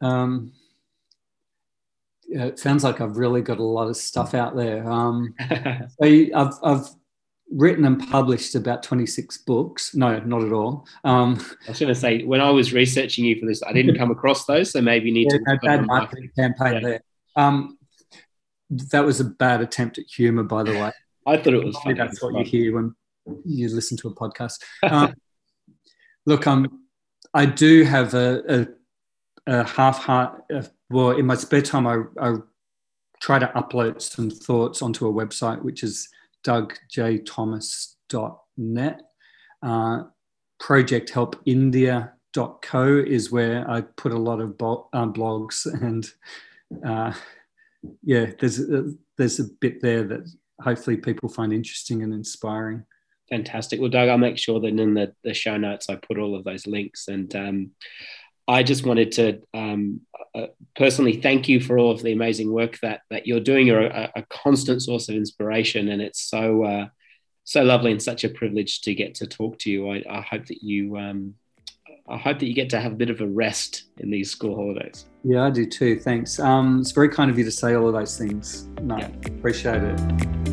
[0.00, 0.52] Um,
[2.28, 4.88] it sounds like I've really got a lot of stuff out there.
[4.88, 6.88] Um, so I've, I've
[7.50, 9.94] written and published about 26 books.
[9.94, 10.86] No, not at all.
[11.04, 13.96] Um, I was going to say, when I was researching you for this, I didn't
[13.96, 14.72] come across those.
[14.72, 15.44] So maybe you need yeah, to.
[15.46, 16.80] No, bad marketing campaign yeah.
[16.80, 17.00] there.
[17.36, 17.78] Um,
[18.70, 20.92] that was a bad attempt at humor, by the way.
[21.26, 21.94] I thought it was funny.
[21.94, 22.94] That's what you hear when
[23.44, 24.62] you listen to a podcast.
[24.82, 25.14] Um,
[26.26, 26.84] look, um,
[27.34, 28.66] I do have a, a,
[29.46, 30.42] a half heart.
[30.52, 32.36] Uh, well, in my spare time, I, I
[33.20, 36.08] try to upload some thoughts onto a website, which is
[36.44, 39.02] dougjthomas.net,
[39.62, 40.02] uh,
[40.60, 42.58] projecthelpindia.org.au.
[42.62, 46.06] co is where I put a lot of bo- uh, blogs and
[46.84, 47.12] uh,
[48.02, 50.28] yeah, there's a, there's a bit there that
[50.60, 52.84] hopefully people find interesting and inspiring.
[53.28, 53.80] Fantastic.
[53.80, 56.44] Well, Doug, I'll make sure that in the, the show notes I put all of
[56.44, 57.08] those links.
[57.08, 57.70] And um,
[58.48, 60.00] I just wanted to um,
[60.34, 63.66] uh, personally thank you for all of the amazing work that that you're doing.
[63.66, 66.86] You're a, a constant source of inspiration, and it's so uh,
[67.44, 69.90] so lovely and such a privilege to get to talk to you.
[69.90, 71.34] I, I hope that you um,
[72.08, 74.54] I hope that you get to have a bit of a rest in these school
[74.54, 75.06] holidays.
[75.24, 75.98] Yeah, I do too.
[75.98, 76.38] Thanks.
[76.38, 78.68] Um, it's very kind of you to say all of those things.
[78.82, 79.10] No, yeah.
[79.26, 80.45] appreciate it.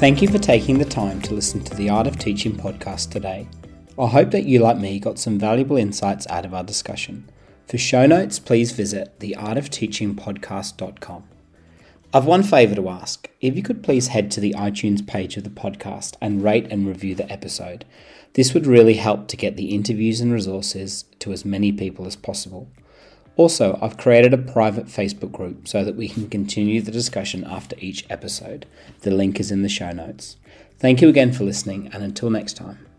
[0.00, 3.46] Thank you for taking the time to listen to the Art of Teaching podcast today.
[3.98, 7.28] I hope that you, like me, got some valuable insights out of our discussion.
[7.66, 11.24] For show notes, please visit theartofteachingpodcast.com.
[12.14, 13.28] I've one favour to ask.
[13.42, 16.88] If you could please head to the iTunes page of the podcast and rate and
[16.88, 17.84] review the episode,
[18.32, 22.16] this would really help to get the interviews and resources to as many people as
[22.16, 22.70] possible.
[23.40, 27.74] Also, I've created a private Facebook group so that we can continue the discussion after
[27.78, 28.66] each episode.
[29.00, 30.36] The link is in the show notes.
[30.78, 32.89] Thank you again for listening, and until next time.